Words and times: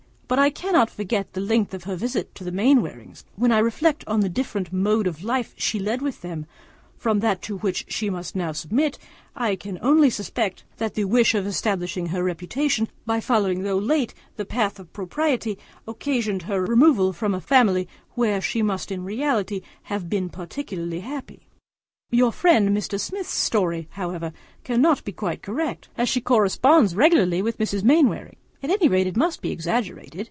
But 0.27 0.39
I 0.39 0.49
cannot 0.49 0.89
forget 0.89 1.33
the 1.33 1.41
length 1.41 1.73
of 1.73 1.83
her 1.83 1.97
visit 1.97 2.33
to 2.35 2.45
the 2.45 2.53
Mainwarings, 2.53 3.25
and 3.33 3.41
when 3.41 3.51
I 3.51 3.59
reflect 3.59 4.05
on 4.07 4.21
the 4.21 4.29
different 4.29 4.71
mode 4.71 5.05
of 5.05 5.25
life 5.25 5.51
which 5.53 5.61
she 5.61 5.77
led 5.77 6.01
with 6.01 6.21
them 6.21 6.45
from 6.97 7.19
that 7.19 7.41
to 7.43 7.57
which 7.57 7.83
she 7.89 8.09
must 8.09 8.33
now 8.33 8.53
submit, 8.53 8.97
I 9.35 9.57
can 9.57 9.77
only 9.81 10.09
suppose 10.09 10.53
that 10.77 10.93
the 10.93 11.03
wish 11.03 11.35
of 11.35 11.45
establishing 11.45 12.05
her 12.07 12.23
reputation 12.23 12.87
by 13.05 13.19
following 13.19 13.63
though 13.63 13.77
late 13.77 14.13
the 14.37 14.45
path 14.45 14.79
of 14.79 14.93
propriety, 14.93 15.57
occasioned 15.85 16.43
her 16.43 16.63
removal 16.65 17.11
from 17.11 17.33
a 17.35 17.41
family 17.41 17.89
where 18.13 18.39
she 18.39 18.61
must 18.61 18.89
in 18.89 19.03
reality 19.03 19.59
have 19.91 20.09
been 20.09 20.29
particularly 20.29 21.01
happy. 21.01 21.45
Your 22.09 22.31
friend 22.31 22.69
Mr. 22.69 22.97
Smith's 22.97 23.33
story, 23.33 23.89
however, 23.91 24.31
cannot 24.63 25.03
be 25.03 25.11
quite 25.11 25.41
correct, 25.41 25.89
as 25.97 26.07
she 26.07 26.21
corresponds 26.21 26.95
regularly 26.95 27.41
with 27.41 27.57
Mrs. 27.57 27.83
Mainwaring. 27.83 28.37
At 28.63 28.69
any 28.69 28.87
rate 28.87 29.07
it 29.07 29.17
must 29.17 29.41
be 29.41 29.51
exaggerated. 29.51 30.19